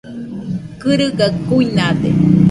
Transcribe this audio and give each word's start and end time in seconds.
Kɨrɨgaɨ 0.81 1.31
kuinade. 1.47 2.09